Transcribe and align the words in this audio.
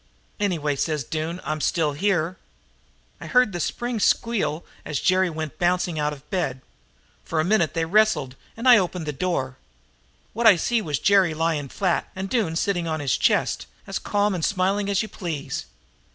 "'Anyway,' 0.39 0.75
says 0.75 1.03
Doone, 1.03 1.39
'I'm 1.43 1.61
still 1.61 1.91
here.' 1.93 2.35
"I 3.21 3.27
heard 3.27 3.53
the 3.53 3.59
springs 3.59 4.03
squeal, 4.03 4.65
as 4.83 4.99
Jerry 4.99 5.29
went 5.29 5.59
bouncing 5.59 5.99
out 5.99 6.11
of 6.11 6.27
bed. 6.31 6.61
For 7.23 7.39
a 7.39 7.43
minute 7.45 7.75
they 7.75 7.85
wrestled, 7.85 8.35
and 8.57 8.67
I 8.67 8.79
opened 8.79 9.05
the 9.05 9.13
door. 9.13 9.57
What 10.33 10.47
I 10.47 10.55
see 10.55 10.81
was 10.81 10.97
Jerry 10.97 11.35
lying 11.35 11.69
flat, 11.69 12.09
and 12.15 12.31
Doone 12.31 12.55
sitting 12.55 12.87
on 12.87 12.99
his 12.99 13.15
chest, 13.15 13.67
as 13.85 13.99
calm 13.99 14.33
and 14.33 14.43
smiling 14.43 14.89
as 14.89 15.03
you 15.03 15.07
please. 15.07 15.67